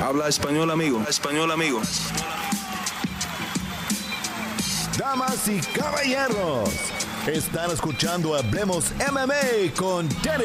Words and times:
Habla 0.00 0.28
español, 0.28 0.70
amigo. 0.70 1.02
español, 1.08 1.50
amigo. 1.50 1.82
Damas 4.96 5.48
y 5.48 5.60
caballeros, 5.60 6.70
están 7.26 7.72
escuchando 7.72 8.36
Hablemos 8.36 8.92
MMA 9.10 9.74
con 9.76 10.08
Danny 10.22 10.44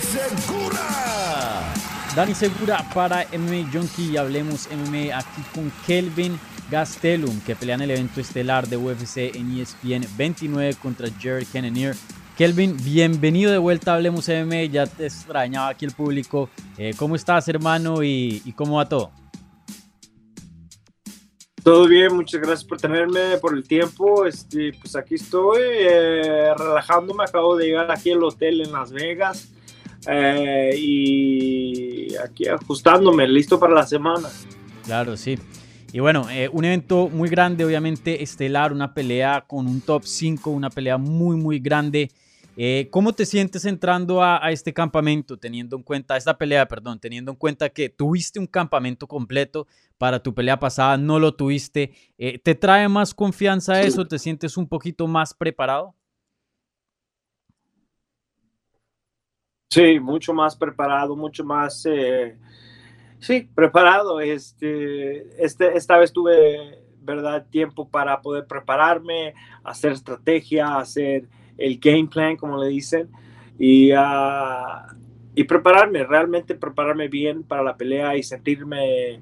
Segura. 0.00 1.72
Dani 2.16 2.34
Segura 2.34 2.84
para 2.92 3.24
MMA 3.32 3.70
Junkie 3.72 4.10
y 4.10 4.16
Hablemos 4.16 4.68
MMA 4.68 5.16
aquí 5.16 5.42
con 5.54 5.70
Kelvin 5.86 6.40
Gastelum, 6.72 7.40
que 7.42 7.54
pelea 7.54 7.76
en 7.76 7.82
el 7.82 7.92
evento 7.92 8.20
estelar 8.20 8.66
de 8.66 8.76
UFC 8.76 9.36
en 9.36 9.60
ESPN 9.60 10.08
29 10.16 10.74
contra 10.82 11.08
Jared 11.20 11.46
Cannonier. 11.52 11.94
Kelvin, 12.38 12.76
bienvenido 12.84 13.50
de 13.50 13.58
vuelta 13.58 13.90
a 13.90 13.94
Hablemos 13.96 14.28
MMA, 14.28 14.66
ya 14.66 14.86
te 14.86 15.06
extrañaba 15.06 15.70
aquí 15.70 15.84
el 15.84 15.90
público. 15.90 16.48
Eh, 16.76 16.94
¿Cómo 16.96 17.16
estás, 17.16 17.48
hermano, 17.48 18.04
y, 18.04 18.54
cómo 18.54 18.76
va 18.76 18.88
todo? 18.88 19.10
Todo 21.64 21.88
bien, 21.88 22.14
muchas 22.14 22.40
gracias 22.40 22.62
por 22.62 22.78
tenerme, 22.78 23.38
por 23.38 23.56
el 23.56 23.66
tiempo. 23.66 24.24
Este, 24.24 24.72
pues 24.80 24.94
aquí 24.94 25.16
estoy 25.16 25.62
eh, 25.80 26.54
relajándome, 26.56 27.24
acabo 27.24 27.56
de 27.56 27.66
llegar 27.66 27.90
aquí 27.90 28.12
al 28.12 28.22
hotel 28.22 28.60
en 28.60 28.70
Las 28.70 28.92
Vegas 28.92 29.48
eh, 30.06 30.76
y 30.78 32.14
aquí 32.18 32.46
ajustándome, 32.46 33.26
listo 33.26 33.58
para 33.58 33.74
la 33.74 33.84
semana. 33.84 34.28
Claro, 34.84 35.16
sí. 35.16 35.36
Y 35.92 35.98
bueno, 35.98 36.28
un 36.52 36.64
evento 36.64 37.08
muy 37.08 37.30
grande, 37.30 37.64
obviamente 37.64 38.22
estelar, 38.22 38.72
una 38.72 38.94
pelea 38.94 39.44
con 39.44 39.66
un 39.66 39.80
top 39.80 40.04
5, 40.04 40.50
una 40.50 40.70
pelea 40.70 40.98
muy, 40.98 41.36
muy 41.36 41.58
grande. 41.58 42.12
Eh, 42.60 42.88
¿Cómo 42.90 43.12
te 43.12 43.24
sientes 43.24 43.64
entrando 43.66 44.20
a, 44.20 44.50
este 44.50 44.74
campamento, 44.74 45.38
teniendo 45.38 45.76
en 45.76 45.84
cuenta, 45.84 46.16
esta 46.16 46.36
pelea, 46.36 46.66
perdón, 46.66 46.98
teniendo 46.98 47.30
en 47.30 47.36
cuenta 47.36 47.68
que 47.68 47.88
tuviste 47.88 48.40
un 48.40 48.48
campamento 48.48 49.06
completo 49.06 49.68
para 49.96 50.20
tu 50.20 50.34
pelea 50.34 50.58
pasada, 50.58 50.96
no 50.96 51.20
lo 51.20 51.36
tuviste? 51.36 51.92
Eh, 52.18 52.40
¿Te 52.40 52.56
trae 52.56 52.88
más 52.88 53.14
confianza 53.14 53.80
eso? 53.82 54.08
¿Te 54.08 54.18
sientes 54.18 54.56
un 54.56 54.66
poquito 54.66 55.06
más 55.06 55.34
preparado? 55.34 55.94
Sí, 59.70 60.00
mucho 60.00 60.34
más 60.34 60.56
preparado, 60.56 61.14
mucho 61.14 61.44
más, 61.44 61.86
eh, 61.86 62.36
sí, 63.20 63.48
preparado. 63.54 64.20
Este, 64.20 65.44
este, 65.44 65.76
esta 65.76 65.96
vez 65.96 66.12
tuve, 66.12 66.82
¿verdad?, 67.02 67.46
tiempo 67.48 67.88
para 67.88 68.20
poder 68.20 68.48
prepararme, 68.48 69.34
hacer 69.62 69.92
estrategia, 69.92 70.76
hacer 70.76 71.28
el 71.58 71.78
game 71.78 72.06
plan, 72.06 72.36
como 72.36 72.56
le 72.56 72.68
dicen, 72.68 73.08
y, 73.58 73.92
uh, 73.92 74.96
y 75.34 75.44
prepararme, 75.44 76.04
realmente 76.04 76.54
prepararme 76.54 77.08
bien 77.08 77.42
para 77.42 77.62
la 77.62 77.76
pelea 77.76 78.16
y 78.16 78.22
sentirme, 78.22 79.20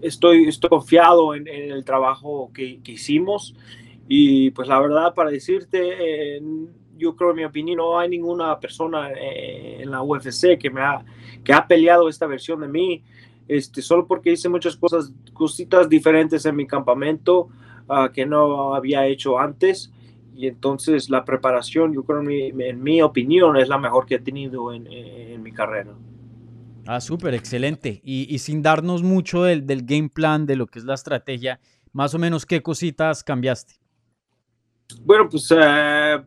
estoy, 0.00 0.48
estoy 0.48 0.68
confiado 0.68 1.34
en, 1.34 1.46
el 1.48 1.84
trabajo 1.84 2.50
que, 2.52 2.80
que, 2.82 2.92
hicimos. 2.92 3.54
Y 4.08 4.50
pues 4.50 4.68
la 4.68 4.80
verdad, 4.80 5.14
para 5.14 5.30
decirte, 5.30 6.40
yo 6.96 7.16
creo, 7.16 7.30
en 7.30 7.36
mi 7.36 7.44
opinión, 7.44 7.78
no 7.78 7.98
hay 7.98 8.08
ninguna 8.08 8.58
persona 8.58 9.10
eh, 9.12 9.78
en 9.80 9.90
la 9.90 10.02
UFC 10.02 10.58
que 10.58 10.70
me 10.70 10.80
ha, 10.80 11.04
que 11.44 11.52
ha 11.52 11.66
peleado 11.66 12.08
esta 12.08 12.26
versión 12.26 12.60
de 12.60 12.68
mí. 12.68 13.02
Este, 13.48 13.82
solo 13.82 14.06
porque 14.06 14.32
hice 14.32 14.48
muchas 14.48 14.76
cosas, 14.76 15.12
cositas 15.32 15.88
diferentes 15.88 16.44
en 16.46 16.56
mi 16.56 16.66
campamento 16.66 17.48
uh, 17.88 18.10
que 18.12 18.24
no 18.24 18.74
había 18.74 19.06
hecho 19.06 19.38
antes 19.38 19.92
y 20.34 20.46
entonces 20.46 21.10
la 21.10 21.24
preparación, 21.24 21.92
yo 21.92 22.04
creo, 22.04 22.20
en 22.20 22.82
mi, 22.82 23.02
opinión, 23.02 23.56
es 23.56 23.68
la 23.68 23.78
mejor 23.78 24.06
que 24.06 24.16
he 24.16 24.18
tenido 24.18 24.72
en, 24.72 25.42
mi 25.42 25.52
carrera. 25.52 25.92
Ah, 26.86 27.00
súper, 27.00 27.34
excelente. 27.34 28.00
Y, 28.04 28.38
sin 28.38 28.62
darnos 28.62 29.02
mucho 29.02 29.44
del, 29.44 29.64
game 29.84 30.08
plan, 30.08 30.46
de 30.46 30.56
lo 30.56 30.66
que 30.66 30.78
es 30.78 30.84
la 30.84 30.94
estrategia, 30.94 31.60
más 31.92 32.14
o 32.14 32.18
menos, 32.18 32.46
¿qué 32.46 32.62
cositas 32.62 33.22
cambiaste? 33.22 33.74
Bueno, 35.04 35.28
pues 35.28 35.52
eh, 35.56 36.22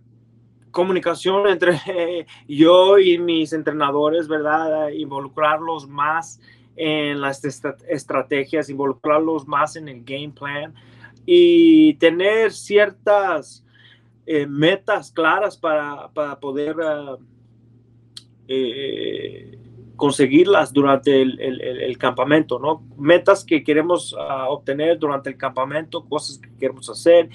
comunicación 0.72 1.48
entre 1.48 1.80
yo 2.48 3.00
y 3.00 3.18
mis 3.18 3.54
entrenadores, 3.54 4.28
¿verdad? 4.28 4.90
Involucrarlos 4.90 5.88
más 5.88 6.40
en 6.76 7.22
las 7.22 7.44
estrategias, 7.88 8.70
involucrarlos 8.70 9.48
más 9.48 9.76
en 9.76 9.88
el 9.88 10.04
game 10.04 10.32
plan 10.32 10.74
y 11.26 11.96
tener 11.96 12.52
ciertas 12.52 13.65
eh, 14.26 14.48
metas 14.48 15.12
claras 15.12 15.58
para, 15.58 16.10
para 16.14 16.40
poder 16.40 16.76
eh, 18.48 19.60
conseguirlas 19.96 20.74
durante 20.74 21.22
el, 21.22 21.40
el, 21.40 21.98
campamento, 21.98 22.60
¿no? 22.60 22.84
Metas 22.98 23.46
que 23.46 23.64
queremos 23.64 24.16
ah, 24.20 24.50
obtener 24.50 25.00
durante 25.00 25.30
el 25.30 25.38
campamento, 25.38 26.06
cosas 26.06 26.38
que 26.38 26.54
queremos 26.58 26.90
hacer, 26.90 27.30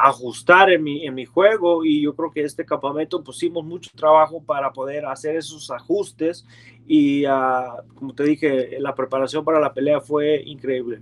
ajustar 0.00 0.70
en 0.70 0.82
mi, 0.82 1.06
en 1.06 1.14
mi 1.14 1.26
juego 1.26 1.84
y 1.84 2.02
yo 2.02 2.14
creo 2.14 2.30
que 2.30 2.42
este 2.42 2.64
campamento 2.64 3.22
pusimos 3.22 3.64
mucho 3.64 3.90
trabajo 3.94 4.42
para 4.42 4.72
poder 4.72 5.04
hacer 5.04 5.36
esos 5.36 5.70
ajustes 5.70 6.46
y 6.92 7.24
ah, 7.24 7.84
como 7.94 8.12
te 8.14 8.24
dije, 8.24 8.80
la 8.80 8.96
preparación 8.96 9.44
para 9.44 9.60
la 9.60 9.72
pelea 9.72 10.00
fue 10.00 10.42
increíble. 10.44 11.00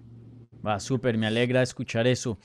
Va, 0.65 0.79
súper, 0.81 1.17
me 1.17 1.27
alegra 1.27 1.63
escuchar 1.63 2.07
eso. 2.07 2.39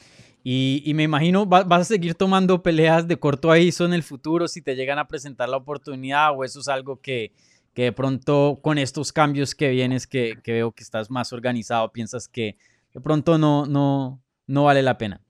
Y, 0.46 0.92
me 0.94 1.04
imagino, 1.04 1.46
vas 1.46 1.66
a 1.72 1.84
seguir 1.86 2.16
tomando 2.16 2.62
peleas 2.62 3.08
de 3.08 3.18
corto 3.18 3.50
aviso 3.50 3.86
en 3.86 3.94
el 3.94 4.04
futuro 4.04 4.50
si 4.50 4.62
te 4.62 4.76
llegan 4.76 5.00
a 5.00 5.08
presentar 5.08 5.48
la 5.48 5.56
oportunidad 5.56 6.38
o 6.38 6.44
eso 6.44 6.60
es 6.60 6.68
algo 6.68 7.00
que, 7.00 7.32
que 7.74 7.84
de 7.84 7.92
pronto 7.94 8.60
con 8.62 8.78
estos 8.78 9.14
cambios 9.14 9.56
que 9.56 9.70
vienes, 9.70 10.06
que, 10.06 10.38
que, 10.44 10.52
veo 10.52 10.74
que 10.74 10.84
estás 10.84 11.10
más 11.10 11.32
organizado, 11.32 11.94
piensas 11.94 12.28
que 12.28 12.58
de 12.94 13.00
pronto 13.00 13.38
no, 13.38 13.66
no, 13.66 14.22
no 14.46 14.66
vale 14.66 14.82
la 14.82 14.98
pena. 14.98 15.22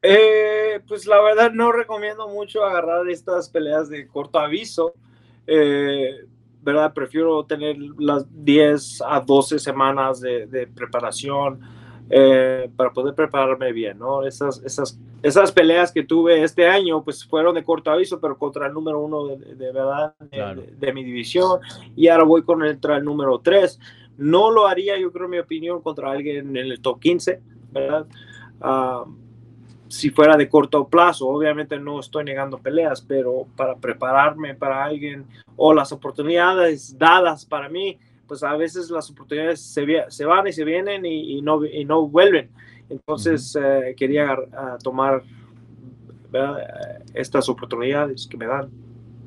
Eh, 0.00 0.80
pues 0.88 1.04
la 1.06 1.20
verdad 1.20 1.52
no 1.52 1.70
recomiendo 1.70 2.26
mucho 2.28 2.64
agarrar 2.64 3.06
estas 3.10 3.50
peleas 3.50 3.90
de 3.90 4.08
corto 4.08 4.38
aviso. 4.38 4.94
Eh, 5.46 6.24
¿Verdad? 6.62 6.94
Prefiero 6.94 7.44
tener 7.44 7.76
las 7.98 8.24
10 8.30 9.02
a 9.06 9.20
12 9.20 9.58
semanas 9.58 10.20
de 10.20 10.68
preparación 10.74 11.60
eh, 12.10 12.70
para 12.74 12.90
poder 12.90 13.14
prepararme 13.14 13.72
bien, 13.72 13.98
¿no? 13.98 14.26
Esas, 14.26 14.62
esas, 14.64 14.98
esas 15.22 15.52
peleas 15.52 15.92
que 15.92 16.02
tuve 16.02 16.42
este 16.42 16.66
año, 16.66 17.04
pues 17.04 17.24
fueron 17.24 17.54
de 17.54 17.64
corto 17.64 17.90
aviso, 17.90 18.18
pero 18.20 18.38
contra 18.38 18.66
el 18.66 18.72
número 18.72 19.00
uno 19.00 19.26
de, 19.26 19.72
verdad 19.72 20.14
de, 20.20 20.92
mi 20.92 21.04
división, 21.04 21.60
y 21.94 22.08
ahora 22.08 22.24
voy 22.24 22.42
contra 22.42 22.96
el 22.96 23.04
número 23.04 23.38
tres. 23.40 23.78
No 24.16 24.50
lo 24.50 24.66
haría, 24.66 24.98
yo 24.98 25.12
creo, 25.12 25.26
en 25.26 25.30
mi 25.32 25.38
opinión, 25.38 25.80
contra 25.82 26.10
alguien 26.10 26.56
en 26.56 26.56
el 26.56 26.80
top 26.80 26.98
15, 26.98 27.40
¿verdad? 27.72 28.06
Ah, 28.60 29.04
si 29.88 30.10
fuera 30.10 30.36
de 30.36 30.48
corto 30.48 30.86
plazo, 30.88 31.28
obviamente 31.28 31.78
no 31.78 32.00
estoy 32.00 32.24
negando 32.24 32.58
peleas, 32.58 33.00
pero 33.00 33.46
para 33.56 33.76
prepararme 33.76 34.54
para 34.54 34.84
alguien 34.84 35.26
o 35.56 35.72
las 35.72 35.92
oportunidades 35.92 36.96
dadas 36.98 37.44
para 37.44 37.68
mí, 37.68 37.98
pues 38.28 38.42
a 38.42 38.54
veces 38.56 38.90
las 38.90 39.10
oportunidades 39.10 39.60
se, 39.60 39.84
se 40.08 40.24
van 40.24 40.46
y 40.46 40.52
se 40.52 40.64
vienen 40.64 41.04
y, 41.04 41.40
no, 41.42 41.64
y 41.64 41.84
no, 41.84 42.06
vuelven. 42.06 42.50
Entonces 42.88 43.56
eh, 43.60 43.94
quería 43.96 44.36
tomar 44.84 45.24
estas 47.14 47.48
oportunidades 47.48 48.26
que 48.26 48.36
me 48.36 48.46
dan. 48.46 48.70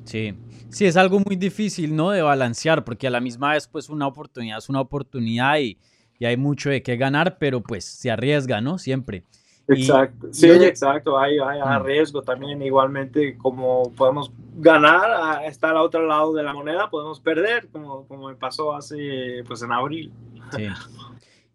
Sí, 0.05 0.33
sí, 0.69 0.85
es 0.85 0.95
algo 0.97 1.19
muy 1.19 1.35
difícil, 1.35 1.95
¿no? 1.95 2.11
De 2.11 2.21
balancear, 2.21 2.83
porque 2.83 3.07
a 3.07 3.09
la 3.09 3.19
misma 3.19 3.53
vez, 3.53 3.67
pues 3.67 3.89
una 3.89 4.07
oportunidad 4.07 4.59
es 4.59 4.69
una 4.69 4.81
oportunidad 4.81 5.59
y, 5.59 5.77
y 6.19 6.25
hay 6.25 6.37
mucho 6.37 6.69
de 6.69 6.83
qué 6.83 6.97
ganar, 6.97 7.37
pero 7.39 7.61
pues 7.61 7.83
se 7.85 8.11
arriesga, 8.11 8.61
¿no? 8.61 8.77
Siempre. 8.77 9.23
Exacto, 9.67 10.27
sí, 10.31 10.49
exacto, 10.49 11.17
hay, 11.17 11.37
hay 11.39 11.83
riesgo 11.83 12.21
también, 12.21 12.61
igualmente 12.61 13.37
como 13.37 13.91
podemos 13.95 14.31
ganar, 14.55 15.09
a 15.11 15.45
estar 15.45 15.75
a 15.75 15.81
otro 15.81 16.05
lado 16.05 16.33
de 16.33 16.43
la 16.43 16.53
moneda, 16.53 16.89
podemos 16.89 17.19
perder, 17.19 17.69
como, 17.69 18.05
como 18.07 18.27
me 18.27 18.35
pasó 18.35 18.75
hace, 18.75 19.43
pues 19.47 19.61
en 19.61 19.71
abril. 19.71 20.11
Sí. 20.55 20.67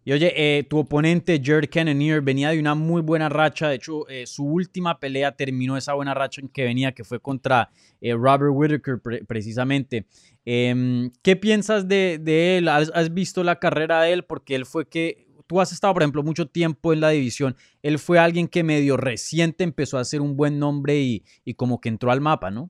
Y 0.07 0.13
oye, 0.13 0.31
eh, 0.37 0.63
tu 0.63 0.77
oponente, 0.77 1.41
Jared 1.43 1.69
Cannonier, 1.69 2.21
venía 2.21 2.51
de 2.51 2.61
una 2.61 2.75
muy 2.75 3.01
buena 3.01 3.27
racha. 3.27 3.67
De 3.67 3.75
hecho, 3.75 4.07
eh, 4.07 4.25
su 4.25 4.45
última 4.45 5.01
pelea 5.01 5.33
terminó 5.33 5.75
esa 5.75 5.95
buena 5.95 6.13
racha 6.13 6.39
en 6.39 6.47
que 6.47 6.63
venía, 6.63 6.93
que 6.93 7.03
fue 7.03 7.19
contra 7.19 7.71
eh, 7.99 8.13
Robert 8.13 8.53
Whitaker, 8.53 9.01
precisamente. 9.27 10.05
Em, 10.45 11.11
¿Qué 11.21 11.35
piensas 11.35 11.89
de, 11.89 12.19
de 12.21 12.57
él? 12.57 12.69
¿Has, 12.69 12.89
¿Has, 12.95 13.13
visto 13.13 13.43
la 13.43 13.59
carrera 13.59 14.01
de 14.03 14.13
él? 14.13 14.23
Porque 14.23 14.55
él 14.55 14.65
fue 14.65 14.87
que 14.87 15.26
tú 15.47 15.59
has 15.61 15.71
estado, 15.71 15.93
por 15.93 16.03
ejemplo, 16.03 16.23
mucho 16.23 16.47
tiempo 16.47 16.93
en 16.93 17.01
la 17.01 17.09
división. 17.09 17.55
Él 17.81 17.97
fue 17.99 18.19
alguien 18.19 18.47
que 18.47 18.63
medio 18.63 18.97
reciente 18.97 19.63
empezó 19.63 19.97
a 19.97 20.01
hacer 20.01 20.21
un 20.21 20.35
buen 20.35 20.59
nombre 20.59 20.97
y, 20.99 21.23
como 21.55 21.81
que 21.81 21.89
entró 21.89 22.11
al 22.11 22.21
mapa, 22.21 22.51
¿no? 22.51 22.69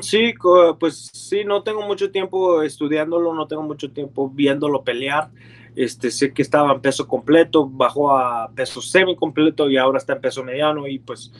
sí, 0.00 0.34
pues 0.80 1.10
sí, 1.12 1.44
no 1.44 1.62
tengo 1.62 1.82
mucho 1.82 2.10
tiempo 2.10 2.60
estudiándolo, 2.62 3.32
no 3.32 3.46
tengo 3.46 3.62
mucho 3.62 3.92
tiempo 3.92 4.28
viéndolo 4.28 4.82
pelear. 4.82 5.30
Este, 5.76 6.10
sé 6.10 6.34
que 6.34 6.42
estaba 6.42 6.72
en 6.72 6.80
peso 6.80 7.06
completo, 7.06 7.68
bajó 7.68 8.14
a 8.14 8.50
peso 8.54 8.82
semi 8.82 9.14
completo 9.14 9.70
y 9.70 9.76
ahora 9.76 9.98
está 9.98 10.14
en 10.14 10.20
peso 10.20 10.42
mediano 10.42 10.86
y 10.86 10.98
pues 10.98 11.32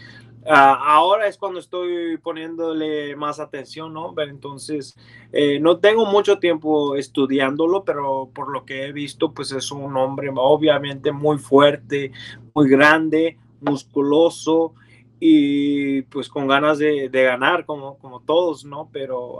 Ah, 0.44 0.96
ahora 0.96 1.28
es 1.28 1.38
cuando 1.38 1.60
estoy 1.60 2.16
poniéndole 2.16 3.14
más 3.14 3.38
atención, 3.38 3.92
¿no? 3.92 4.12
Entonces, 4.18 4.96
eh, 5.32 5.60
no 5.60 5.78
tengo 5.78 6.04
mucho 6.04 6.38
tiempo 6.38 6.96
estudiándolo, 6.96 7.84
pero 7.84 8.28
por 8.34 8.50
lo 8.52 8.64
que 8.64 8.86
he 8.86 8.92
visto, 8.92 9.32
pues 9.32 9.52
es 9.52 9.70
un 9.70 9.96
hombre 9.96 10.30
obviamente 10.34 11.12
muy 11.12 11.38
fuerte, 11.38 12.10
muy 12.54 12.68
grande, 12.68 13.38
musculoso 13.60 14.74
y 15.20 16.02
pues 16.02 16.28
con 16.28 16.48
ganas 16.48 16.78
de, 16.78 17.08
ganar 17.08 17.64
como, 17.64 17.96
como 17.98 18.20
todos, 18.20 18.64
¿no? 18.64 18.88
Pero, 18.92 19.38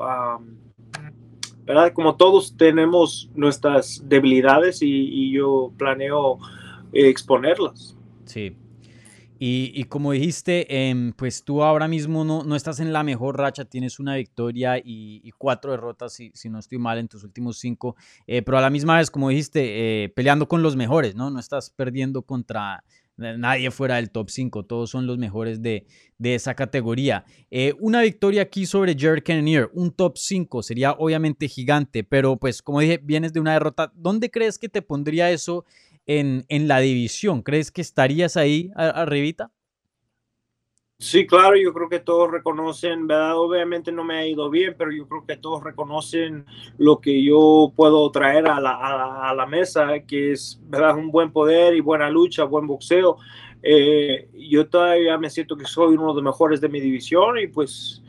¿verdad? 1.64 1.92
Como 1.94 2.14
todos 2.14 2.56
tenemos 2.56 3.28
nuestras 3.34 4.00
debilidades 4.08 4.78
y, 4.82 5.32
yo 5.32 5.72
planeo 5.76 6.38
exponerlas. 6.92 7.96
Sí. 8.24 8.56
Y, 9.44 9.82
como 9.86 10.12
dijiste, 10.12 10.88
em, 10.88 11.12
pues 11.14 11.42
tú 11.42 11.64
ahora 11.64 11.88
mismo 11.88 12.24
no, 12.24 12.44
no, 12.44 12.54
estás 12.54 12.78
en 12.78 12.92
la 12.92 13.02
mejor 13.02 13.36
racha, 13.36 13.64
tienes 13.64 13.98
una 13.98 14.14
victoria 14.14 14.78
y, 14.78 15.32
cuatro 15.36 15.72
derrotas, 15.72 16.12
si, 16.12 16.30
si, 16.32 16.48
no 16.48 16.60
estoy 16.60 16.78
mal, 16.78 16.98
en 16.98 17.08
tus 17.08 17.24
últimos 17.24 17.58
cinco, 17.58 17.96
eh, 18.28 18.42
pero 18.42 18.58
a 18.58 18.60
la 18.60 18.70
misma 18.70 18.98
vez, 18.98 19.10
como 19.10 19.30
dijiste, 19.30 20.04
eh, 20.04 20.10
peleando 20.10 20.46
con 20.46 20.62
los 20.62 20.76
mejores, 20.76 21.16
¿no? 21.16 21.28
No 21.28 21.40
estás 21.40 21.70
perdiendo 21.70 22.22
contra 22.22 22.84
nadie 23.16 23.72
fuera 23.72 23.96
del 23.96 24.10
top 24.10 24.30
5, 24.30 24.64
todos 24.64 24.90
son 24.90 25.06
los 25.06 25.18
mejores 25.18 25.60
de, 25.60 25.86
esa 26.22 26.54
categoría. 26.54 27.24
Eh, 27.50 27.74
una 27.80 28.02
victoria 28.02 28.42
aquí 28.42 28.64
sobre 28.64 28.96
Jared 28.96 29.24
Cannonier, 29.24 29.70
un 29.74 29.90
top 29.90 30.18
5, 30.18 30.62
sería 30.62 30.92
obviamente 30.92 31.48
gigante, 31.48 32.04
pero 32.04 32.36
pues 32.36 32.62
como 32.62 32.78
dije, 32.78 33.00
vienes 33.02 33.32
de 33.32 33.40
una 33.40 33.54
derrota. 33.54 33.92
¿Dónde 33.96 34.30
crees 34.30 34.56
que 34.56 34.68
te 34.68 34.82
pondría 34.82 35.32
eso 35.32 35.64
en, 36.06 36.44
en 36.48 36.68
la 36.68 36.80
división? 36.80 37.42
¿Crees 37.42 37.70
que 37.70 37.80
estarías 37.80 38.36
ahí 38.36 38.70
arribita? 38.76 39.52
Sí, 41.02 41.26
claro, 41.26 41.56
yo 41.56 41.72
creo 41.74 41.88
que 41.88 41.98
todos 41.98 42.30
reconocen, 42.30 43.08
¿verdad? 43.08 43.36
Obviamente 43.36 43.90
no 43.90 44.04
me 44.04 44.18
ha 44.18 44.26
ido 44.26 44.48
bien, 44.48 44.76
pero 44.78 44.92
yo 44.92 45.08
creo 45.08 45.26
que 45.26 45.36
todos 45.36 45.64
reconocen 45.64 46.46
lo 46.78 47.00
que 47.00 47.24
yo 47.24 47.72
puedo 47.74 48.08
traer 48.12 48.46
a 48.46 48.60
la, 48.60 49.28
a 49.28 49.34
la, 49.34 49.46
mesa, 49.46 49.98
que 50.06 50.30
es, 50.30 50.60
¿verdad? 50.62 50.96
Un 50.96 51.10
buen 51.10 51.32
poder 51.32 51.74
y 51.74 51.80
buena 51.80 52.08
lucha, 52.08 52.44
buen 52.44 52.68
boxeo. 52.68 53.16
Eh, 53.64 54.30
yo 54.48 54.68
todavía 54.68 55.18
me 55.18 55.28
siento 55.28 55.56
que 55.56 55.64
soy 55.64 55.96
uno 55.96 56.14
de 56.14 56.22
los 56.22 56.22
mejores 56.22 56.60
de 56.60 56.68
mi 56.68 56.80
división 56.80 57.36
y 57.36 57.48
pues, 57.48 58.00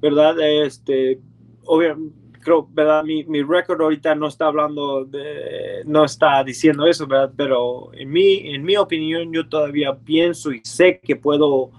¿verdad? 0.00 0.40
Este, 0.40 1.20
obviamente, 1.66 2.14
creo, 2.42 2.68
¿verdad? 2.70 3.04
Mi, 3.04 3.24
mi 3.24 3.42
récord 3.42 3.80
ahorita 3.80 4.14
no 4.14 4.28
está 4.28 4.46
hablando 4.46 5.04
de, 5.04 5.82
no 5.86 6.04
está 6.04 6.44
diciendo 6.44 6.86
eso, 6.86 7.06
¿verdad? 7.06 7.32
Pero 7.36 7.94
en 7.94 8.10
mi, 8.10 8.54
en 8.54 8.62
mi 8.62 8.76
opinión, 8.76 9.32
yo 9.32 9.48
todavía 9.48 9.96
pienso 9.96 10.52
y 10.52 10.60
sé 10.64 11.00
que 11.02 11.16
puedo 11.16 11.70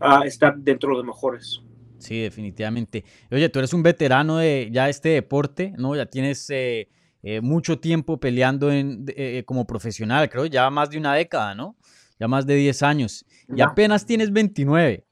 a 0.00 0.26
estar 0.26 0.56
dentro 0.58 0.90
de 0.90 0.96
los 0.96 1.04
mejores. 1.04 1.62
Sí, 1.98 2.20
definitivamente. 2.20 3.04
Oye, 3.30 3.48
tú 3.48 3.58
eres 3.58 3.72
un 3.72 3.82
veterano 3.82 4.38
de 4.38 4.68
ya 4.70 4.88
este 4.88 5.10
deporte, 5.10 5.74
¿no? 5.76 5.96
Ya 5.96 6.06
tienes 6.06 6.48
eh, 6.50 6.88
eh, 7.22 7.40
mucho 7.40 7.80
tiempo 7.80 8.20
peleando 8.20 8.70
en, 8.70 9.04
eh, 9.08 9.42
como 9.44 9.66
profesional, 9.66 10.28
creo, 10.28 10.46
ya 10.46 10.70
más 10.70 10.90
de 10.90 10.98
una 10.98 11.14
década, 11.14 11.54
¿no? 11.54 11.76
Ya 12.20 12.28
más 12.28 12.46
de 12.46 12.54
10 12.54 12.82
años. 12.82 13.24
Y 13.54 13.60
apenas 13.60 14.06
tienes 14.06 14.32
29. 14.32 15.04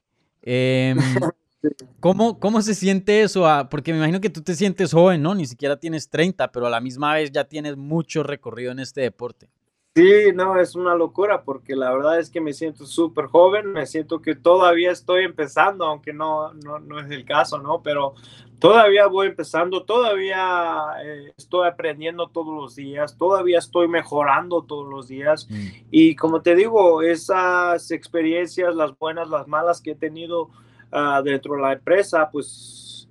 ¿cómo, 1.99 2.39
¿Cómo 2.39 2.61
se 2.61 2.75
siente 2.75 3.21
eso? 3.21 3.47
Ah, 3.47 3.69
porque 3.69 3.91
me 3.91 3.97
imagino 3.97 4.21
que 4.21 4.29
tú 4.29 4.41
te 4.41 4.55
sientes 4.55 4.93
joven, 4.93 5.21
¿no? 5.21 5.35
Ni 5.35 5.45
siquiera 5.45 5.79
tienes 5.79 6.09
30, 6.09 6.51
pero 6.51 6.67
a 6.67 6.69
la 6.69 6.81
misma 6.81 7.13
vez 7.13 7.31
ya 7.31 7.43
tienes 7.45 7.77
mucho 7.77 8.23
recorrido 8.23 8.71
en 8.71 8.79
este 8.79 9.01
deporte. 9.01 9.49
Sí, 9.97 10.31
no, 10.31 10.59
es 10.59 10.75
una 10.75 10.93
locura 10.93 11.41
porque 11.41 11.75
la 11.75 11.91
verdad 11.91 12.19
es 12.19 12.29
que 12.29 12.39
me 12.39 12.53
siento 12.53 12.85
súper 12.85 13.25
joven, 13.25 13.71
me 13.73 13.87
siento 13.87 14.21
que 14.21 14.35
todavía 14.35 14.91
estoy 14.91 15.23
empezando, 15.23 15.85
aunque 15.85 16.13
no, 16.13 16.53
no, 16.53 16.99
es 16.99 17.09
el 17.09 17.25
caso, 17.25 17.57
¿no? 17.57 17.81
Pero 17.81 18.13
todavía 18.59 19.07
voy 19.07 19.25
empezando, 19.25 19.85
todavía 19.85 20.83
eh, 21.03 21.33
estoy 21.35 21.67
aprendiendo 21.67 22.27
todos 22.27 22.55
los 22.55 22.75
días, 22.75 23.17
todavía 23.17 23.57
estoy 23.57 23.87
mejorando 23.87 24.61
todos 24.65 24.87
los 24.87 25.07
días. 25.07 25.47
Mm. 25.49 25.67
Y 25.89 26.15
como 26.15 26.43
te 26.43 26.53
digo, 26.53 27.01
esas 27.01 27.89
experiencias, 27.89 28.75
las 28.75 28.95
buenas, 28.99 29.29
las 29.29 29.47
malas 29.47 29.81
que 29.81 29.91
he 29.93 29.95
tenido 29.95 30.51
ah, 30.91 31.21
dentro 31.23 31.55
de 31.55 31.61
la 31.61 31.73
empresa, 31.73 32.29
pues 32.31 33.09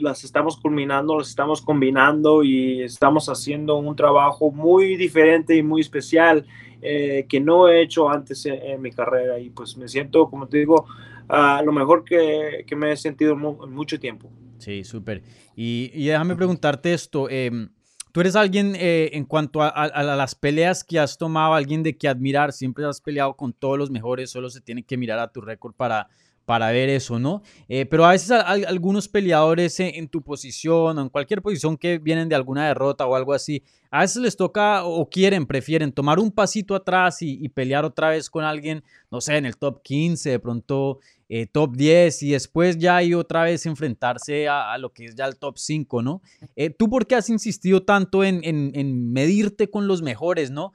las 0.00 0.24
estamos 0.24 0.56
culminando, 0.56 1.18
las 1.18 1.28
estamos 1.28 1.60
combinando 1.60 2.42
y 2.42 2.82
estamos 2.82 3.28
haciendo 3.28 3.76
un 3.76 3.96
trabajo 3.96 4.50
muy 4.50 4.96
diferente 4.96 5.56
y 5.56 5.62
muy 5.62 5.80
especial 5.80 6.46
eh, 6.80 7.26
que 7.28 7.40
no 7.40 7.68
he 7.68 7.82
hecho 7.82 8.08
antes 8.08 8.46
en, 8.46 8.80
mi 8.80 8.92
carrera 8.92 9.38
y 9.38 9.50
pues 9.50 9.76
me 9.76 9.88
siento, 9.88 10.30
como 10.30 10.46
te 10.46 10.58
digo, 10.58 10.86
a 11.28 11.60
lo 11.62 11.72
mejor 11.72 12.04
que, 12.04 12.64
que, 12.66 12.76
me 12.76 12.92
he 12.92 12.96
sentido 12.96 13.32
en 13.32 13.72
mucho 13.72 13.98
tiempo. 13.98 14.30
Sí, 14.58 14.84
súper. 14.84 15.22
Y, 15.56 16.06
déjame 16.06 16.36
preguntarte 16.36 16.94
esto. 16.94 17.28
Em, 17.28 17.68
tú 18.12 18.20
eres 18.20 18.36
alguien 18.36 18.74
eh, 18.76 19.10
en 19.12 19.24
cuanto 19.24 19.62
a, 19.62 19.68
a, 19.68 20.02
las 20.02 20.34
peleas 20.34 20.84
que 20.84 20.98
has 20.98 21.18
tomado, 21.18 21.54
alguien 21.54 21.82
de 21.82 21.96
que 21.96 22.08
admirar, 22.08 22.52
siempre 22.52 22.84
has 22.84 23.00
peleado 23.00 23.34
con 23.36 23.52
todos 23.52 23.76
los 23.76 23.90
mejores, 23.90 24.30
solo 24.30 24.48
se 24.48 24.60
tiene 24.60 24.84
que 24.84 24.96
mirar 24.96 25.18
a 25.18 25.32
tu 25.32 25.40
récord 25.40 25.74
para 25.74 26.08
para 26.48 26.70
ver 26.70 26.88
eso, 26.88 27.18
¿no? 27.18 27.42
Eh, 27.68 27.84
pero 27.84 28.06
a 28.06 28.12
veces 28.12 28.30
algunos 28.30 29.06
peleadores 29.06 29.78
en, 29.80 30.08
tu 30.08 30.22
posición 30.22 30.96
o 30.96 31.02
en 31.02 31.10
cualquier 31.10 31.42
posición 31.42 31.76
que 31.76 31.98
vienen 31.98 32.30
de 32.30 32.36
alguna 32.36 32.68
derrota 32.68 33.04
o 33.06 33.14
algo 33.14 33.34
así, 33.34 33.62
a 33.90 34.00
veces 34.00 34.22
les 34.22 34.34
toca 34.34 34.82
o 34.84 35.10
quieren, 35.10 35.46
prefieren 35.46 35.92
tomar 35.92 36.18
un 36.18 36.32
pasito 36.32 36.74
atrás 36.74 37.20
y, 37.20 37.46
pelear 37.50 37.84
otra 37.84 38.08
vez 38.08 38.30
con 38.30 38.44
alguien, 38.44 38.82
no 39.10 39.20
sé, 39.20 39.36
en 39.36 39.44
el 39.44 39.58
top 39.58 39.82
15, 39.82 40.30
de 40.30 40.38
pronto 40.38 41.00
eh, 41.28 41.44
top 41.44 41.76
10 41.76 42.22
y 42.22 42.30
después 42.30 42.78
ya 42.78 43.02
y 43.02 43.12
otra 43.12 43.42
vez 43.42 43.66
enfrentarse 43.66 44.48
a, 44.48 44.78
lo 44.78 44.94
que 44.94 45.04
es 45.04 45.14
ya 45.14 45.26
el 45.26 45.36
top 45.36 45.58
5, 45.58 46.00
¿no? 46.00 46.22
Eh, 46.56 46.70
¿Tú 46.70 46.88
por 46.88 47.06
qué 47.06 47.16
has 47.16 47.28
insistido 47.28 47.82
tanto 47.82 48.24
en, 48.24 49.12
medirte 49.12 49.68
con 49.68 49.86
los 49.86 50.00
mejores, 50.00 50.50
¿no? 50.50 50.72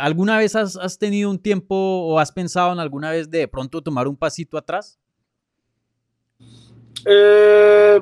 ¿Alguna 0.00 0.36
vez 0.36 0.56
has, 0.56 0.76
has, 0.76 0.98
tenido 0.98 1.30
un 1.30 1.38
tiempo 1.38 1.76
o 1.76 2.18
has 2.18 2.32
pensado 2.32 2.72
en 2.72 2.80
alguna 2.80 3.10
vez 3.10 3.30
de 3.30 3.46
pronto 3.46 3.82
tomar 3.82 4.08
un 4.08 4.16
pasito 4.16 4.58
atrás? 4.58 4.98
Eh, 7.04 8.00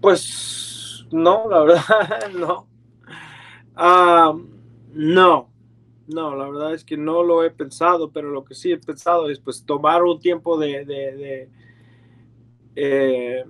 pues 0.00 1.06
no, 1.10 1.48
la 1.48 1.60
verdad, 1.62 2.30
no. 2.38 2.66
Ah, 3.76 4.34
no, 4.92 5.48
no, 6.08 6.36
la 6.36 6.48
verdad 6.48 6.74
es 6.74 6.84
que 6.84 6.96
no 6.96 7.22
lo 7.22 7.44
he 7.44 7.50
pensado, 7.50 8.10
pero 8.12 8.30
lo 8.30 8.44
que 8.44 8.54
sí 8.54 8.72
he 8.72 8.78
pensado 8.78 9.30
es 9.30 9.38
pues 9.40 9.64
tomar 9.64 10.02
un 10.02 10.18
tiempo 10.20 10.58
de, 10.58 11.48
eh, 12.76 13.44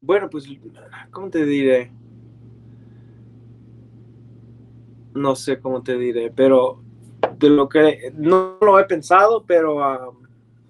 bueno, 0.00 0.28
pues, 0.30 0.46
¿cómo 1.10 1.30
te 1.30 1.44
diré? 1.44 1.90
No 5.14 5.36
sé 5.36 5.58
cómo 5.60 5.82
te 5.82 5.96
diré, 5.98 6.30
pero 6.30 6.81
de 7.42 7.50
lo 7.50 7.68
que 7.68 8.12
no 8.14 8.56
lo 8.60 8.78
he 8.78 8.84
pensado, 8.84 9.44
pero 9.44 9.82
ah, 9.82 10.10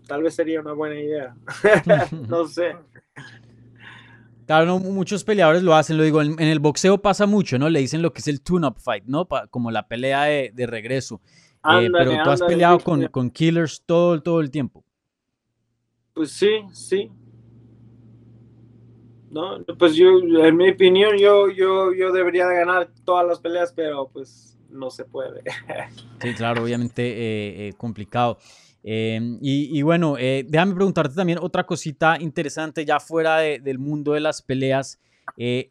tal 0.07 0.23
vez 0.23 0.35
sería 0.35 0.61
una 0.61 0.73
buena 0.73 0.99
idea. 0.99 1.37
no 2.29 2.47
sé. 2.49 2.75
Claro, 4.47 4.79
muchos 4.79 5.23
peleadores 5.23 5.63
lo 5.63 5.75
hacen, 5.75 5.99
lo 5.99 6.03
digo, 6.03 6.23
en, 6.23 6.41
el 6.41 6.59
boxeo 6.59 7.01
pasa 7.01 7.27
mucho, 7.27 7.59
¿no? 7.59 7.69
Le 7.69 7.81
dicen 7.81 8.03
lo 8.03 8.13
que 8.13 8.21
es 8.21 8.29
el 8.29 8.43
tune-up 8.43 8.79
fight, 8.81 9.05
¿no? 9.07 9.29
como 9.51 9.71
la 9.71 9.87
pelea 9.87 10.25
de, 10.25 10.67
regreso. 10.67 11.21
Eh, 11.65 11.89
pero 11.93 12.23
tú 12.25 12.31
has 12.31 12.43
peleado 12.43 12.81
con, 12.81 13.07
con, 13.09 13.31
killers 13.31 13.83
todo, 13.87 14.21
todo 14.21 14.41
el 14.41 14.51
tiempo. 14.51 14.85
Pues 16.15 16.33
sí, 16.33 16.63
sí. 16.73 17.11
No, 19.31 19.65
pues 19.79 19.95
yo, 19.95 20.19
en 20.19 20.57
mi 20.57 20.71
opinión, 20.71 21.17
yo, 21.17 21.49
yo, 21.51 21.95
yo 21.95 22.13
debería 22.13 22.47
ganar 22.47 22.91
todas 23.05 23.27
las 23.27 23.41
peleas, 23.41 23.73
pero 23.73 24.09
pues 24.13 24.59
no 24.73 24.91
se 24.91 25.05
puede. 25.05 25.43
Sí, 26.21 26.35
claro, 26.35 26.63
obviamente 26.63 27.03
eh, 27.03 27.69
eh, 27.69 27.73
complicado. 27.77 28.39
Em, 28.85 29.39
y, 29.41 29.83
bueno, 29.83 30.17
eh, 30.19 30.45
déjame 30.49 30.75
preguntarte 30.75 31.15
también 31.15 31.39
otra 31.41 31.65
cosita 31.65 32.17
interesante 32.21 32.85
ya 32.85 33.01
fuera 33.01 33.39
del 33.39 33.79
mundo 33.79 34.13
de 34.13 34.21
las 34.21 34.41
peleas. 34.43 35.01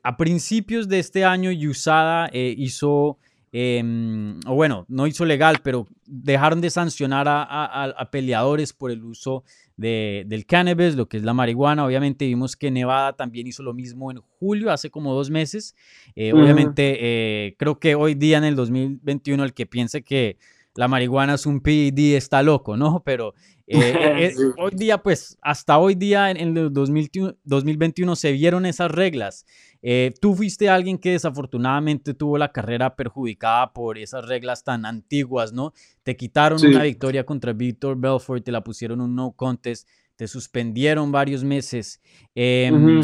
a 0.03 0.17
principios 0.17 0.88
de 0.88 1.00
este 1.00 1.24
año, 1.24 1.51
Yusada 1.51 2.29
hizo, 2.34 3.17
em, 3.51 4.39
o 4.46 4.55
bueno, 4.55 4.86
no 4.88 5.08
hizo 5.08 5.25
legal, 5.25 5.60
pero 5.63 5.88
dejaron 6.05 6.62
de 6.62 6.70
sancionar 6.70 7.25
a 7.29 8.10
peleadores 8.12 8.74
por 8.74 8.91
el 8.91 9.03
uso 9.03 9.43
del 9.81 10.46
cannabis, 10.46 10.96
lo 10.96 11.08
que 11.08 11.17
es 11.17 11.24
la 11.24 11.34
marihuana. 11.34 11.86
Obviamente 11.86 12.25
vimos 12.25 12.55
que 12.55 12.70
Nevada 12.70 13.13
también 13.13 13.48
hizo 13.48 13.63
lo 13.63 13.74
mismo 13.74 14.12
en 14.12 14.20
julio, 14.39 14.72
hace 14.72 14.89
como 14.89 15.13
dos 15.13 15.29
meses. 15.29 15.75
Eh, 16.15 16.34
obviamente 16.34 16.98
eh, 17.00 17.55
creo 17.58 17.79
que 17.79 17.96
hoy 17.96 18.13
día 18.13 18.38
en 18.38 18.43
el 18.43 18.55
2021 18.55 19.43
el 19.43 19.53
que 19.53 19.65
piense 19.65 20.03
que 20.03 20.38
la 20.75 20.87
marihuana 20.87 21.35
es 21.35 21.45
un 21.45 21.61
PED, 21.61 22.15
está 22.15 22.41
loco, 22.43 22.77
¿no? 22.77 23.03
Pero 23.03 23.33
eh, 23.67 24.33
eh, 24.33 24.35
hoy 24.57 24.71
día, 24.73 24.97
pues, 24.97 25.37
hasta 25.41 25.77
hoy 25.77 25.95
día, 25.95 26.31
en 26.31 26.37
el 26.57 26.73
2021, 26.73 28.15
se 28.15 28.31
vieron 28.31 28.65
esas 28.65 28.91
reglas. 28.91 29.45
Eh, 29.81 30.13
tú 30.21 30.35
fuiste 30.35 30.69
alguien 30.69 30.97
que 30.97 31.11
desafortunadamente 31.11 32.13
tuvo 32.13 32.37
la 32.37 32.51
carrera 32.51 32.95
perjudicada 32.95 33.73
por 33.73 33.97
esas 33.97 34.27
reglas 34.27 34.63
tan 34.63 34.85
antiguas, 34.85 35.53
¿no? 35.53 35.73
Te 36.03 36.15
quitaron 36.15 36.63
una 36.65 36.83
victoria 36.83 37.25
contra 37.25 37.53
Víctor 37.53 37.97
Belfort, 37.97 38.43
te 38.43 38.51
la 38.51 38.63
pusieron 38.63 39.01
un 39.01 39.15
no 39.15 39.31
contest, 39.31 39.87
te 40.15 40.27
suspendieron 40.27 41.11
varios 41.11 41.43
meses. 41.43 42.01
Em, 42.35 43.01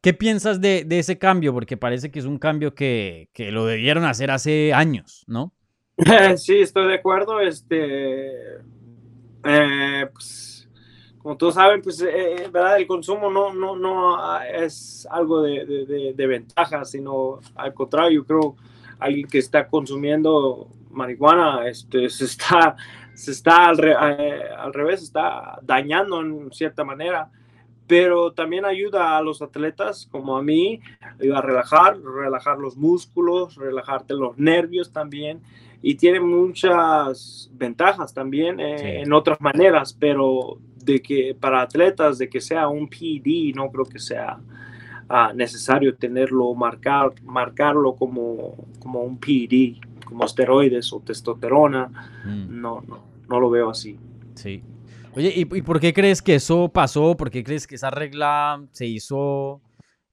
¿Qué 0.00 0.14
piensas 0.14 0.60
de, 0.60 0.86
ese 0.90 1.18
cambio? 1.18 1.52
Porque 1.52 1.76
parece 1.76 2.10
que 2.10 2.18
es 2.18 2.24
un 2.24 2.38
cambio 2.38 2.74
que, 2.74 3.30
que 3.32 3.50
lo 3.50 3.66
debieron 3.66 4.04
hacer 4.04 4.30
hace 4.30 4.72
años, 4.72 5.24
¿no? 5.26 5.54
Sí, 6.36 6.60
estoy 6.60 6.88
de 6.88 6.94
acuerdo. 6.94 7.40
Este, 7.40 8.56
eh, 9.44 10.06
pues, 10.12 10.68
como 11.18 11.36
todos 11.36 11.54
saben, 11.54 11.82
pues, 11.82 12.00
eh, 12.00 12.44
eh, 12.44 12.48
¿verdad? 12.52 12.78
El 12.78 12.86
consumo 12.86 13.30
no, 13.30 13.52
no, 13.52 13.76
no 13.76 14.16
ah, 14.16 14.46
es 14.48 15.06
algo 15.10 15.42
de, 15.42 16.12
de, 16.14 16.26
ventaja, 16.26 16.84
sino 16.84 17.40
al 17.54 17.74
contrario, 17.74 18.22
yo 18.22 18.26
creo 18.26 18.56
alguien 18.98 19.28
que 19.28 19.38
está 19.38 19.68
consumiendo 19.68 20.68
marihuana 20.90 21.68
este, 21.68 22.08
se 22.08 22.24
está, 22.24 22.76
se 23.14 23.32
está 23.32 23.68
al, 23.68 23.80
al 23.84 24.72
revés, 24.72 25.02
está 25.02 25.58
dañando 25.62 26.20
en 26.20 26.50
cierta 26.52 26.84
manera 26.84 27.30
pero 27.88 28.32
también 28.32 28.66
ayuda 28.66 29.16
a 29.16 29.22
los 29.22 29.40
atletas 29.40 30.06
como 30.12 30.36
a 30.36 30.42
mí, 30.42 30.80
a 31.34 31.40
relajar, 31.40 31.98
relajar 32.00 32.58
los 32.58 32.76
músculos, 32.76 33.56
relajarte 33.56 34.14
los 34.14 34.38
nervios 34.38 34.92
también 34.92 35.40
y 35.80 35.94
tiene 35.94 36.20
muchas 36.20 37.50
ventajas 37.54 38.12
también 38.12 38.60
eh, 38.60 39.00
en 39.00 39.12
otras 39.12 39.40
maneras, 39.40 39.96
pero 39.98 40.58
de 40.84 41.00
que 41.00 41.34
para 41.38 41.62
atletas 41.62 42.18
de 42.18 42.28
que 42.28 42.40
sea 42.40 42.68
un 42.68 42.88
PD 42.88 43.52
no 43.54 43.70
creo 43.70 43.86
que 43.86 43.98
sea 43.98 44.38
ah, 45.08 45.32
necesario 45.34 45.96
tenerlo, 45.96 46.54
marcar, 46.54 47.14
marcarlo 47.22 47.96
como, 47.96 48.66
como 48.80 49.00
un 49.00 49.18
PD, 49.18 49.80
como 50.04 50.26
esteroides 50.26 50.92
o 50.92 51.00
testosterona, 51.00 51.86
mm. 52.24 52.60
no, 52.60 52.84
no, 52.86 53.04
no 53.28 53.40
lo 53.40 53.48
veo 53.48 53.70
así. 53.70 53.98
Sí, 54.34 54.62
Oye, 55.18 55.32
¿y, 55.34 55.44
por 55.46 55.80
qué 55.80 55.92
crees 55.92 56.22
que 56.22 56.36
eso 56.36 56.68
pasó? 56.68 57.16
¿Por 57.16 57.28
qué 57.28 57.42
crees 57.42 57.66
que 57.66 57.74
esa 57.74 57.90
regla 57.90 58.64
se 58.70 58.86
hizo, 58.86 59.60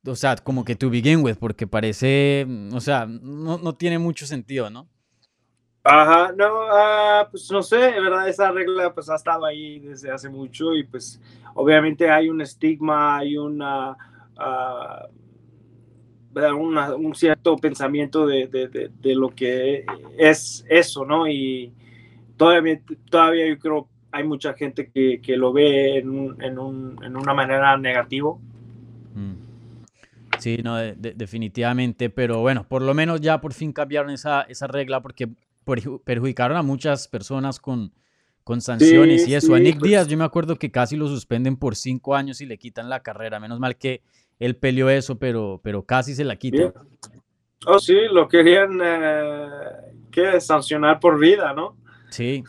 o 0.04 0.16
sea, 0.16 0.36
como 0.38 0.66
que 0.66 0.76
to 0.76 0.90
begin 0.90 1.24
with? 1.24 1.36
Porque 1.36 1.68
parece, 1.68 2.48
o 2.74 2.80
sea, 2.80 3.06
no, 3.06 3.60
no 3.60 3.76
tiene 3.76 4.00
mucho 4.00 4.26
sentido, 4.26 4.72
¿no? 4.72 4.90
Ajá, 5.84 6.34
no, 6.36 6.48
ah, 6.72 7.28
pues 7.30 7.52
no 7.52 7.62
sé, 7.62 7.78
verdad, 7.78 8.28
esa 8.28 8.52
regla 8.52 8.96
pues 8.96 9.08
ha 9.08 9.16
estado 9.18 9.46
ahí 9.46 9.78
desde 9.78 10.10
hace 10.10 10.28
mucho 10.28 10.74
y 10.74 10.84
pues 10.84 11.22
obviamente 11.54 12.10
hay 12.10 12.28
un 12.28 12.42
estigma, 12.42 13.18
hay 13.18 13.38
una, 13.38 13.92
uh, 14.40 15.08
un 16.98 17.14
cierto 17.14 17.58
pensamiento 17.58 18.26
de, 18.26 18.48
de, 18.48 18.90
de, 18.90 19.14
lo 19.14 19.30
que 19.30 19.86
es 20.18 20.66
eso, 20.68 21.06
¿no? 21.06 21.28
Y 21.28 21.72
todavía, 22.38 22.82
todavía 23.12 23.48
yo 23.48 23.60
creo 23.60 23.88
hay 24.16 24.24
mucha 24.24 24.54
gente 24.54 24.90
que, 24.90 25.20
que 25.22 25.36
lo 25.36 25.52
ve 25.52 25.98
en, 25.98 26.42
en, 26.42 26.58
un, 26.58 26.98
en, 27.04 27.18
una 27.18 27.34
manera 27.34 27.78
negativo. 27.78 28.40
Mm. 29.14 29.34
Sí, 30.40 30.60
no, 30.64 30.78
definitivamente, 30.78 32.10
pero 32.10 32.40
bueno, 32.40 32.66
por 32.68 32.82
lo 32.82 32.94
menos 32.94 33.20
ya 33.20 33.42
por 33.42 33.54
fin 33.54 33.74
cambiaron 33.74 34.12
esa, 34.12 34.44
esa 34.44 34.68
regla 34.68 35.02
porque 35.02 35.30
perjudicaron 36.06 36.58
a 36.58 36.62
muchas 36.62 37.08
personas 37.08 37.60
con, 37.60 37.92
con 38.44 38.62
sanciones 38.62 39.28
y 39.28 39.36
eso. 39.36 39.54
a 39.54 39.60
Nick 39.60 39.80
pues 39.80 39.90
Díaz 39.90 40.08
yo 40.08 40.18
me 40.18 40.24
acuerdo 40.24 40.56
que 40.58 40.72
casi 40.72 40.96
lo 40.96 41.08
suspenden 41.08 41.58
por 41.58 41.76
cinco 41.76 42.16
años 42.16 42.40
y 42.42 42.46
le 42.46 42.58
quitan 42.58 42.90
la 42.90 43.02
carrera. 43.02 43.40
Menos 43.40 43.60
mal 43.60 43.76
que 43.76 44.02
él 44.40 44.56
peleó 44.56 44.90
eso, 44.90 45.18
pero, 45.18 45.60
pero 45.64 45.84
casi 45.84 46.16
se 46.16 46.24
la 46.24 46.38
quitan. 46.38 46.74
Oh, 47.66 47.80
sí, 47.80 47.98
lo 48.12 48.28
querían 48.28 48.80
eh, 48.82 49.48
que 50.12 50.40
sancionar 50.40 51.00
por 51.00 51.20
vida, 51.20 51.54
¿no? 51.54 51.76
Sí, 52.10 52.44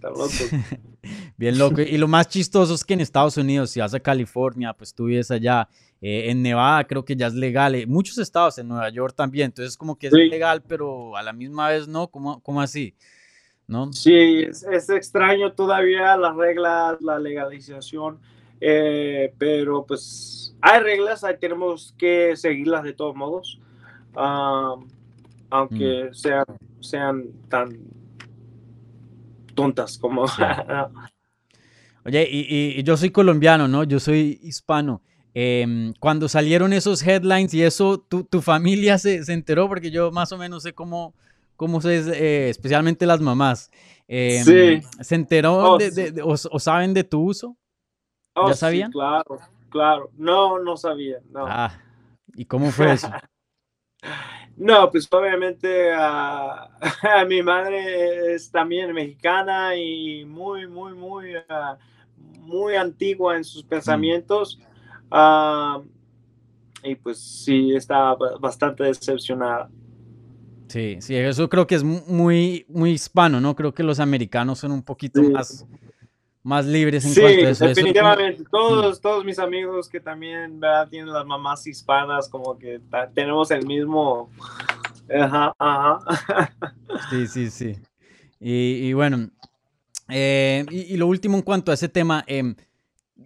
Bien 1.36 1.58
loco. 1.58 1.80
Y 1.80 1.96
lo 1.98 2.08
más 2.08 2.28
chistoso 2.28 2.74
es 2.74 2.84
que 2.84 2.94
en 2.94 3.00
Estados 3.00 3.36
Unidos, 3.36 3.70
si 3.70 3.80
vas 3.80 3.94
a 3.94 4.00
California, 4.00 4.72
pues 4.72 4.94
tú 4.94 5.06
vives 5.06 5.30
allá. 5.30 5.68
Eh, 6.02 6.30
en 6.30 6.42
Nevada 6.42 6.84
creo 6.84 7.04
que 7.04 7.16
ya 7.16 7.26
es 7.26 7.34
legal. 7.34 7.74
Eh, 7.74 7.86
muchos 7.86 8.18
estados, 8.18 8.58
en 8.58 8.68
Nueva 8.68 8.88
York 8.90 9.14
también. 9.16 9.46
Entonces 9.46 9.76
como 9.76 9.96
que 9.96 10.08
es 10.08 10.12
legal, 10.12 10.62
pero 10.66 11.16
a 11.16 11.22
la 11.22 11.32
misma 11.32 11.68
vez 11.68 11.88
no. 11.88 12.08
¿Cómo, 12.08 12.40
cómo 12.42 12.60
así? 12.60 12.94
¿No? 13.66 13.92
Sí, 13.92 14.42
es, 14.42 14.90
extraño 14.90 15.52
todavía 15.52 16.16
las 16.16 16.34
reglas, 16.34 17.00
la 17.00 17.18
legalización. 17.18 18.18
Eh, 18.60 19.32
pero 19.38 19.86
pues 19.86 20.54
hay 20.60 20.80
reglas, 20.80 21.24
ahí 21.24 21.36
tenemos 21.38 21.94
que 21.96 22.36
seguirlas 22.36 22.82
de 22.82 22.92
todos 22.92 23.14
modos. 23.14 23.60
Ah, 24.16 24.74
aunque 25.50 26.08
mm. 26.10 26.14
sean, 26.14 26.44
sean 26.80 27.28
tan 27.48 27.78
tontas 29.60 29.98
como... 29.98 30.24
Oye, 32.04 32.26
y, 32.30 32.82
yo 32.82 32.96
soy 32.96 33.10
colombiano, 33.10 33.68
¿no? 33.68 33.84
Yo 33.84 34.00
soy 34.00 34.40
hispano. 34.42 35.02
Em, 35.34 35.92
cuando 36.00 36.28
salieron 36.28 36.72
esos 36.72 37.06
headlines 37.06 37.54
y 37.54 37.62
eso, 37.62 37.98
tu, 37.98 38.24
tu 38.24 38.40
familia 38.40 38.98
se, 38.98 39.22
se, 39.24 39.32
enteró, 39.32 39.68
porque 39.68 39.90
yo 39.90 40.10
más 40.10 40.32
o 40.32 40.38
menos 40.38 40.62
sé 40.62 40.72
cómo, 40.72 41.14
cómo 41.56 41.80
se, 41.80 41.98
eh, 41.98 42.48
especialmente 42.48 43.06
las 43.06 43.20
mamás. 43.20 43.70
Em, 44.08 44.44
sí. 44.44 44.80
¿Se 45.02 45.14
enteró 45.14 45.74
oh, 45.74 45.78
de, 45.78 46.20
o, 46.24 46.58
saben 46.58 46.94
de 46.94 47.04
tu 47.04 47.20
uso? 47.22 47.56
Oh, 48.34 48.48
¿Ya 48.48 48.54
sabían? 48.54 48.90
claro, 48.90 49.38
claro. 49.68 50.10
No, 50.16 50.58
no 50.58 50.76
sabían. 50.76 51.22
No. 51.30 51.44
Ah, 51.46 51.80
¿y 52.34 52.46
cómo 52.46 52.70
fue 52.70 52.92
eso? 52.92 53.10
No, 54.56 54.90
pues 54.90 55.08
obviamente 55.10 55.92
a 55.94 56.68
mi 57.26 57.42
madre 57.42 58.34
es 58.34 58.50
también 58.50 58.92
mexicana 58.92 59.74
y 59.76 60.24
muy, 60.24 60.66
muy, 60.66 60.94
muy, 60.94 61.34
ah, 61.48 61.78
muy 62.40 62.74
antigua 62.74 63.36
en 63.36 63.44
sus 63.44 63.62
pensamientos. 63.62 64.60
Ah, 65.10 65.80
y 66.82 66.94
pues 66.94 67.18
sí, 67.18 67.74
está 67.74 68.14
bastante 68.14 68.84
decepcionada. 68.84 69.70
Sí, 70.68 70.98
sí, 71.00 71.16
eso 71.16 71.48
creo 71.48 71.66
que 71.66 71.74
es 71.74 71.82
muy, 71.82 72.64
muy 72.68 72.92
hispano, 72.92 73.40
¿no? 73.40 73.56
Creo 73.56 73.74
que 73.74 73.82
los 73.82 73.98
americanos 73.98 74.60
son 74.60 74.70
un 74.72 74.82
poquito 74.82 75.20
más 75.22 75.66
más 76.42 76.66
libres 76.66 77.04
en 77.04 77.14
cuanto 77.14 77.46
a 77.46 77.50
eso. 77.50 77.66
Definitivamente, 77.66 78.44
todos, 78.50 79.00
todos 79.00 79.24
mis 79.24 79.38
amigos 79.38 79.88
que 79.88 80.00
también 80.00 80.60
tienen 80.88 81.12
las 81.12 81.26
mamás 81.26 81.66
hispanas, 81.66 82.28
como 82.28 82.58
que 82.58 82.80
tenemos 83.14 83.50
el 83.50 83.66
mismo. 83.66 84.30
Ajá, 85.14 85.54
ajá. 85.58 86.52
Sí, 87.10 87.26
sí, 87.26 87.50
sí. 87.50 87.76
Y, 88.38 88.92
bueno, 88.94 89.30
eh, 90.08 90.64
y, 90.70 90.96
lo 90.96 91.06
último 91.06 91.36
en 91.36 91.42
cuanto 91.42 91.70
a 91.70 91.74
ese 91.74 91.88
tema, 91.88 92.24
em, 92.26 92.54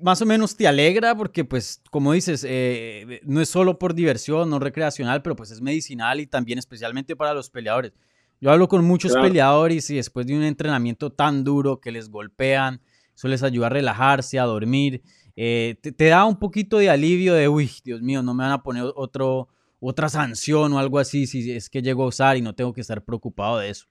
más 0.02 0.20
o 0.20 0.26
menos 0.26 0.56
te 0.56 0.66
alegra 0.66 1.14
porque, 1.14 1.44
pues, 1.44 1.80
como 1.90 2.12
dices, 2.12 2.44
eh, 2.48 3.20
no 3.24 3.40
es 3.40 3.48
solo 3.48 3.78
por 3.78 3.94
diversión, 3.94 4.50
no 4.50 4.58
recreacional, 4.58 5.22
pero 5.22 5.36
pues 5.36 5.52
es 5.52 5.60
medicinal 5.60 6.18
y 6.20 6.26
también 6.26 6.58
especialmente 6.58 7.14
para 7.14 7.32
los 7.32 7.48
peleadores. 7.48 7.92
Yo 8.40 8.50
hablo 8.50 8.68
con 8.68 8.84
muchos 8.84 9.14
peleadores 9.14 9.88
y 9.90 9.96
después 9.96 10.26
de 10.26 10.36
un 10.36 10.42
entrenamiento 10.42 11.10
tan 11.10 11.44
duro 11.44 11.80
que 11.80 11.92
les 11.92 12.10
golpean, 12.10 12.80
eso 13.14 13.28
les 13.28 13.42
ayuda 13.42 13.66
a 13.66 13.70
relajarse, 13.70 14.38
a 14.38 14.44
dormir. 14.44 15.02
Eh, 15.36 15.76
te, 15.80 16.06
da 16.06 16.24
un 16.24 16.38
poquito 16.38 16.78
de 16.78 16.90
alivio 16.90 17.34
de, 17.34 17.48
uy, 17.48 17.70
Dios 17.84 18.02
mío, 18.02 18.22
no 18.22 18.34
me 18.34 18.44
van 18.44 18.52
a 18.52 18.62
poner 18.62 18.84
otro, 18.94 19.48
otra 19.80 20.08
sanción 20.08 20.72
o 20.72 20.78
algo 20.78 20.98
así 20.98 21.26
si 21.26 21.50
es 21.52 21.68
que 21.68 21.82
llego 21.82 22.04
a 22.04 22.08
usar 22.08 22.36
y 22.36 22.42
no 22.42 22.54
tengo 22.54 22.72
que 22.72 22.80
estar 22.80 23.02
preocupado 23.02 23.58
de 23.58 23.70
eso. 23.70 23.86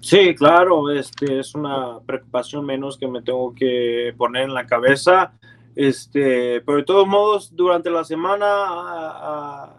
Sí, 0.00 0.34
claro, 0.34 0.90
este 0.90 1.38
es 1.38 1.54
una 1.54 2.00
preocupación 2.04 2.64
menos 2.64 2.98
que 2.98 3.06
me 3.06 3.22
tengo 3.22 3.54
que 3.54 4.14
poner 4.16 4.44
en 4.44 4.54
la 4.54 4.66
cabeza. 4.66 5.32
Este, 5.74 6.60
pero 6.62 6.78
de 6.78 6.84
todos 6.84 7.06
modos, 7.06 7.54
durante 7.54 7.90
la 7.90 8.04
semana 8.04 9.70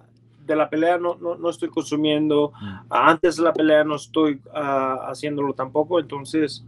de 0.46 0.56
la 0.56 0.70
pelea 0.70 0.98
no, 0.98 1.16
no, 1.16 1.50
estoy 1.50 1.70
consumiendo. 1.70 2.52
Mm. 2.60 2.76
Antes 2.90 3.38
de 3.38 3.44
la 3.44 3.54
pelea 3.54 3.84
no 3.84 3.96
estoy 3.96 4.42
ah, 4.54 5.08
haciéndolo 5.10 5.54
tampoco. 5.54 6.00
Entonces, 6.00 6.64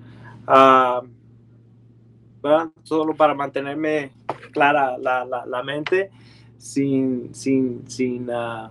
Solo 2.83 3.15
para 3.15 3.33
mantenerme 3.33 4.11
clara 4.51 4.97
la, 4.97 5.25
la, 5.25 5.63
mente, 5.63 6.11
sin, 6.57 7.33
sin, 7.33 7.89
sin, 7.89 8.29
uh, 8.29 8.69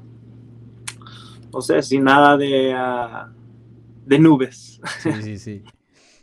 no 1.53 1.61
sé, 1.61 1.83
sin 1.83 2.05
nada 2.05 2.37
de, 2.37 2.75
uh, 2.75 3.31
de 4.07 4.19
nubes. 4.19 4.81
Sí, 5.01 5.13
sí, 5.23 5.39
sí. 5.39 5.65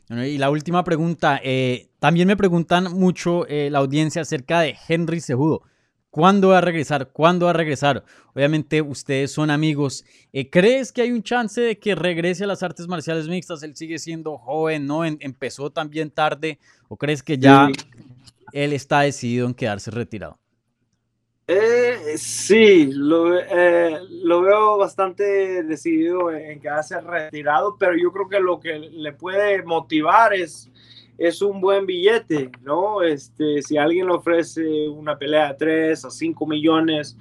y 0.10 0.38
la 0.38 0.50
última 0.50 0.84
pregunta, 0.84 1.39
eh, 1.43 1.89
también 2.00 2.27
me 2.27 2.38
preguntan 2.38 2.91
mucho 2.93 3.48
eh, 3.48 3.70
la 3.70 3.79
audiencia 3.79 4.22
acerca 4.22 4.62
de 4.62 4.75
Henry 4.88 5.22
Cejudo. 5.22 5.63
¿Cuándo 6.12 6.50
va 6.50 6.58
a 6.58 6.62
regresar? 6.62 7.08
¿Cuándo 7.08 7.46
va 7.46 7.51
a 7.51 7.53
regresar? 7.53 8.03
Obviamente 8.36 8.82
ustedes 8.82 9.32
son 9.32 9.50
amigos. 9.50 10.03
Eh, 10.34 10.50
¿Crees 10.50 10.91
que 10.91 11.01
hay 11.01 11.12
un 11.13 11.24
chance 11.24 11.62
de 11.62 11.80
que 11.80 11.96
regrese 11.96 12.44
a 12.44 12.48
las 12.48 12.62
artes 12.63 12.86
marciales 12.89 13.30
mixtas? 13.30 13.63
Él 13.63 13.77
sigue 13.77 13.98
siendo 13.98 14.38
joven, 14.38 14.86
¿no? 14.86 15.06
empezó 15.06 15.72
también 15.72 16.12
tarde. 16.12 16.60
¿O 16.89 16.98
crees 16.98 17.24
que 17.24 17.38
ya 17.38 17.70
él 18.51 18.74
está 18.74 19.01
decidido 19.01 19.48
en 19.48 19.53
quedarse 19.53 19.89
retirado? 19.89 20.38
Eh, 21.48 22.18
sí, 22.18 22.91
lo, 22.91 23.39
eh, 23.39 24.00
lo, 24.24 24.41
veo 24.41 24.77
bastante 24.77 25.63
decidido 25.63 26.32
en 26.32 26.60
quedarse 26.60 27.00
retirado, 27.00 27.77
pero 27.80 27.94
yo 27.96 28.12
creo 28.12 28.30
que 28.30 28.39
lo 28.39 28.60
que 28.60 28.80
le 28.80 29.13
puede 29.13 29.63
motivar 29.63 30.34
es 30.34 30.70
es 31.18 31.41
un 31.41 31.62
buen 31.62 31.86
billete, 31.86 32.51
¿no? 32.63 33.01
Este, 33.01 33.62
si 33.62 33.77
alguien 33.77 34.08
le 34.08 34.13
ofrece 34.13 34.88
una 34.89 35.18
pelea 35.18 35.50
de 35.50 35.53
3 35.56 36.06
a 36.06 36.10
5 36.10 36.48
millones, 36.48 37.18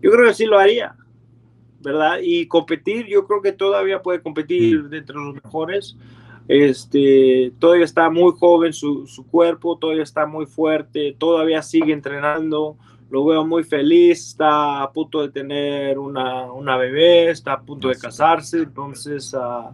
yo 0.00 0.10
creo 0.10 0.26
que 0.26 0.34
sí 0.34 0.46
lo 0.46 0.58
haría, 0.58 0.96
¿verdad? 1.80 2.18
Y 2.22 2.46
competir, 2.46 3.06
yo 3.06 3.26
creo 3.26 3.42
que 3.42 3.52
todavía 3.52 4.02
puede 4.02 4.22
competir 4.22 4.82
mm. 4.82 4.94
entre 4.94 5.16
los 5.16 5.34
mejores. 5.34 5.96
Este, 6.46 7.52
todavía 7.58 7.86
está 7.86 8.10
muy 8.10 8.32
joven 8.38 8.72
su, 8.72 9.06
su, 9.06 9.26
cuerpo, 9.26 9.78
todavía 9.78 10.02
está 10.02 10.26
muy 10.26 10.44
fuerte, 10.44 11.16
todavía 11.18 11.62
sigue 11.62 11.94
entrenando, 11.94 12.76
lo 13.10 13.24
veo 13.24 13.46
muy 13.46 13.64
feliz, 13.64 14.28
está 14.28 14.82
a 14.82 14.92
punto 14.92 15.22
de 15.22 15.30
tener 15.30 15.98
una, 15.98 16.50
una 16.52 16.76
bebé, 16.76 17.30
está 17.30 17.54
a 17.54 17.62
punto 17.62 17.88
de 17.88 17.96
casarse, 17.96 18.58
entonces 18.58 19.32
uh, 19.34 19.70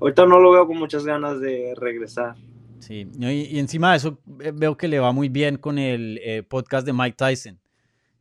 ahorita 0.00 0.26
no 0.26 0.38
lo 0.38 0.52
veo 0.52 0.66
con 0.66 0.78
muchas 0.78 1.04
ganas 1.04 1.40
de 1.40 1.74
regresar. 1.76 2.34
Sí, 2.82 3.08
y, 3.16 3.60
encima 3.60 3.92
de 3.92 3.98
eso 3.98 4.18
eh, 4.40 4.50
veo 4.52 4.76
que 4.76 4.88
le 4.88 4.98
va 4.98 5.12
muy 5.12 5.28
bien 5.28 5.56
con 5.56 5.78
el 5.78 6.18
eh, 6.20 6.42
podcast 6.42 6.84
de 6.84 6.92
Mike 6.92 7.16
Tyson. 7.16 7.56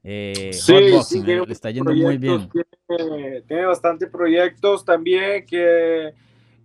Eh, 0.04 0.52
sí, 0.54 1.02
sí 1.04 1.24
le 1.24 1.44
está 1.52 1.72
yendo 1.72 1.92
muy 1.92 2.20
bien. 2.20 2.48
Tiene, 2.88 3.42
tiene 3.42 3.66
bastantes 3.66 4.08
proyectos 4.10 4.86
también 4.86 5.48
que 5.48 6.14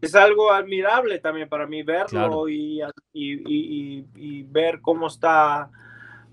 es 0.02 0.14
algo 0.14 0.52
admirable 0.52 1.18
también 1.20 1.48
para 1.48 1.66
mí 1.66 1.82
verlo 1.82 2.50
y, 2.50 2.82
y, 3.14 4.04
y, 4.14 4.42
ver 4.42 4.82
cómo 4.82 5.06
está 5.06 5.70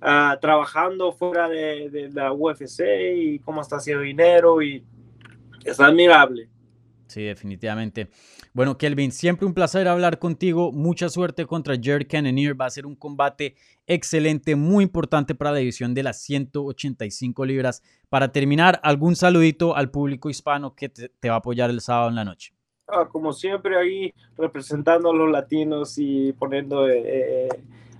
uh, 0.01 0.37
trabajando 0.41 1.13
fuera 1.13 1.47
de, 1.47 1.89
de, 1.89 2.09
la 2.09 2.33
UFC 2.33 2.81
y 3.15 3.39
cómo 3.39 3.61
está 3.61 3.77
haciendo 3.77 4.03
dinero 4.03 4.61
y 4.61 4.83
es 5.63 5.79
admirable. 5.79 6.49
Sí, 7.07 7.23
definitivamente. 7.23 8.09
Bueno, 8.53 8.77
Kelvin, 8.77 9.11
siempre 9.11 9.45
un 9.45 9.53
placer 9.53 9.87
hablar 9.87 10.19
contigo. 10.19 10.71
Mucha 10.71 11.09
suerte 11.09 11.45
contra 11.45 11.75
Jared 11.81 12.07
Cannonier. 12.07 12.59
Va 12.59 12.65
a 12.65 12.69
ser 12.69 12.85
un 12.85 12.95
combate 12.95 13.55
excelente, 13.85 14.55
muy 14.55 14.83
importante 14.83 15.35
para 15.35 15.51
la 15.51 15.57
división 15.57 15.93
de 15.93 16.03
las 16.03 16.21
185 16.21 17.45
libras. 17.45 17.83
Para 18.09 18.31
terminar, 18.31 18.79
algún 18.83 19.15
saludito 19.15 19.75
al 19.75 19.91
público 19.91 20.29
hispano 20.29 20.75
que 20.75 20.89
te, 20.89 21.29
va 21.29 21.35
a 21.35 21.37
apoyar 21.37 21.69
el 21.69 21.81
sábado 21.81 22.09
en 22.09 22.15
la 22.15 22.25
noche. 22.25 22.53
Ah, 22.87 23.07
como 23.09 23.33
siempre, 23.33 23.77
ahí 23.77 24.13
representando 24.37 25.11
a 25.11 25.15
los 25.15 25.29
latinos 25.29 25.95
y 25.97 26.33
poniendo 26.33 26.87
eh, 26.87 27.03
eh, 27.05 27.49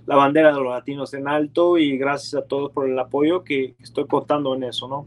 la 0.06 0.16
bandera 0.16 0.48
de 0.48 0.60
los 0.60 0.72
latinos 0.72 1.14
en 1.14 1.28
alto. 1.28 1.78
Y 1.78 1.96
gracias 1.98 2.34
a 2.34 2.46
todos 2.46 2.72
por 2.72 2.88
el 2.88 2.98
apoyo 2.98 3.44
que 3.44 3.74
estoy 3.78 4.06
contando 4.06 4.54
en 4.54 4.64
eso, 4.64 4.88
¿no? 4.88 5.06